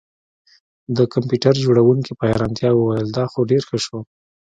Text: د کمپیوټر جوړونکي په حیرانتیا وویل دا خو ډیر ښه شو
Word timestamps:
د 0.97 0.99
کمپیوټر 1.13 1.53
جوړونکي 1.63 2.11
په 2.17 2.23
حیرانتیا 2.29 2.69
وویل 2.73 3.09
دا 3.11 3.25
خو 3.31 3.39
ډیر 3.51 3.61
ښه 3.69 3.77
شو 3.85 3.99